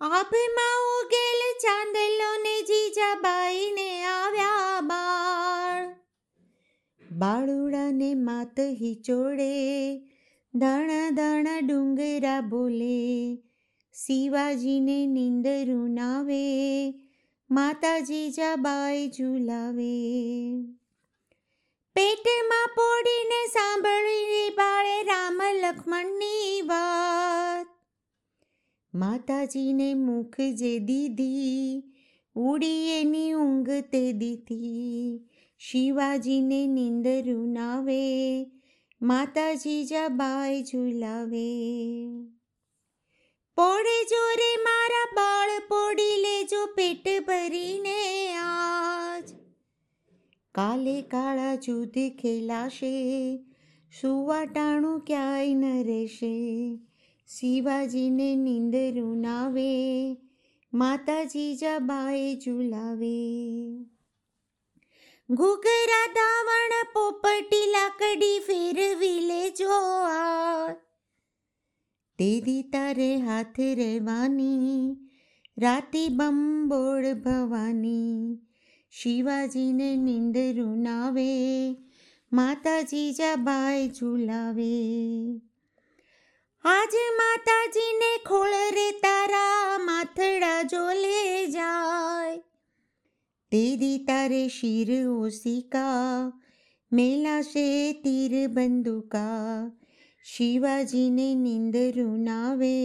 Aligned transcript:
આભમાં 0.00 0.76
ઉગેલ 0.82 1.40
ચાંદલો 1.62 2.42
ને 2.42 2.62
જીજાબાઈને 2.62 4.04
આવ્યા 4.04 4.80
બાળ. 4.80 5.94
બાળુડાને 7.18 8.14
માત 8.14 8.60
હિચોડે, 8.60 9.98
ધણ 10.54 11.14
ધણ 11.14 11.66
ડુંગરા 11.66 12.40
બોલે, 12.40 13.36
શિવાજીને 13.94 15.06
નિંદરું 15.06 15.90
નાવે 15.90 16.94
માતા 17.50 17.98
જીજાબાઈ 17.98 19.08
ઝુલાવે. 19.08 19.94
પેટમાં 21.94 22.68
પોડીને 22.74 23.46
સાંભળી 23.46 24.50
બાળે 24.50 25.02
રામ 25.02 25.42
લક્ષ્મણની 25.42 25.88
વાત 25.88 26.19
માતાજીને 28.94 29.94
મુખ 29.94 30.40
જે 30.40 30.78
દીધી 30.78 31.82
ઉડી 32.34 33.00
એની 33.00 33.32
ઊંઘ 33.32 33.70
તે 33.70 34.12
દીધી. 34.12 35.20
શિવાજીને 35.58 36.66
નિંદરું 36.66 37.48
નાવે 37.48 38.46
માતાજી 39.02 39.84
જાબાઈ 39.84 40.62
ઝુલાવે. 40.62 41.56
પોડે 43.56 44.04
જોરે 44.04 44.56
મારા 44.56 45.12
બાળ 45.14 45.58
પોડી 45.68 46.20
લેજો 46.20 46.66
પેટ 46.66 47.26
ભરીને 47.26 48.32
આજ. 48.34 49.30
કાલે 50.54 51.02
કાળા 51.02 51.54
જુદ 51.54 51.92
ખેલાશે, 52.20 53.36
સુવાટાણું 54.00 55.00
ક્યાંય 55.00 55.54
ન 55.54 55.84
રહેશે. 55.84 56.78
શિવાજીને 57.32 58.36
નિંદરું 58.36 59.18
નાવે, 59.20 59.72
માતાજી 60.72 61.56
જાબાઈ 61.56 62.36
ઝુલાવે. 62.36 63.18
ઘૂઘરા 65.30 66.06
દાવણ 66.14 66.74
પોપટી 66.92 67.70
લાકડી 67.70 68.38
ફેરવી 68.38 69.20
લેજો 69.20 69.78
તેદી 72.18 72.62
તારે 72.62 73.16
હાથ 73.16 73.60
રહેવાની, 73.60 74.96
રાતી 75.58 76.08
બંબોળ 76.08 77.14
ભવાની. 77.14 78.38
શિવાજીને 78.90 79.96
નિંદરું 79.96 80.78
નાવે, 80.78 81.30
માતાજી 82.32 83.12
જાબાઈ 83.12 83.88
ઝુલાવે. 83.88 84.70
આજ 86.64 86.94
માતાજીને 87.16 88.24
ખોળ 88.26 88.48
રે 88.48 88.90
તારા 88.90 89.78
માથડા 89.78 90.62
જોલે 90.62 91.46
જાય. 91.46 92.38
તેદી 93.50 93.98
તારે 93.98 94.48
શિર 94.48 95.08
ઓસિકા 95.08 96.32
મેલાશે 96.92 97.92
તીર 97.92 98.48
બંદુકા. 98.48 99.70
શિવાજીને 100.24 101.34
નિંદરું 101.34 102.20
નાવે 102.20 102.76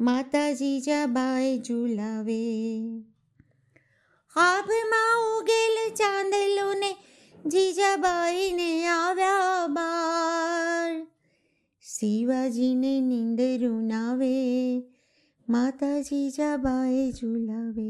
માતાજી 0.00 0.80
જાબાઈ 0.80 1.58
ઝુલાવે. 1.58 2.42
આભમાં 4.36 5.38
ઉગેલ 5.38 5.94
ચાંદલોને 5.94 6.96
જીજાબાઈને 7.46 8.82
બાળ 8.86 9.21
શિવાજીને 11.84 13.00
નીંદરું 13.00 13.84
નાવે 13.84 14.32
માતાજી 15.48 16.30
જાબાએ 16.30 17.10
ઝુલાવે. 17.10 17.86